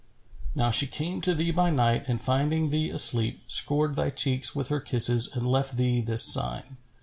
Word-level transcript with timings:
Now 0.55 0.71
she 0.71 0.87
came 0.87 1.21
to 1.21 1.35
thee 1.35 1.51
by 1.51 1.69
night 1.69 2.05
and 2.07 2.19
finding 2.19 2.71
thee 2.71 2.89
asleep, 2.89 3.43
scored 3.45 3.95
thy 3.95 4.09
cheeks 4.09 4.55
with 4.55 4.69
her 4.69 4.79
kisses 4.79 5.35
and 5.35 5.45
left 5.45 5.77
thee 5.77 6.01
this 6.01 6.23
sign. 6.23 6.77